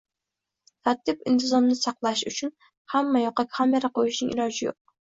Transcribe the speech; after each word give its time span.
Tartib-intizomni 0.87 1.77
saqlash 1.81 2.27
uchun 2.35 2.55
hamma 2.95 3.25
yoqqa 3.27 3.49
kamera 3.61 3.97
qo‘yishning 4.01 4.37
iloji 4.39 4.69
yo‘q. 4.71 4.79